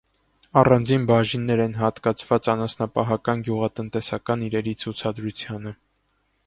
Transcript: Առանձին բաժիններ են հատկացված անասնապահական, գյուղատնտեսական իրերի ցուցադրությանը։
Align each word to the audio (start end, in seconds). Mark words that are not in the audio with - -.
Առանձին 0.59 1.03
բաժիններ 1.11 1.61
են 1.65 1.75
հատկացված 1.81 2.49
անասնապահական, 2.55 3.45
գյուղատնտեսական 3.49 4.49
իրերի 4.49 4.77
ցուցադրությանը։ 4.85 5.79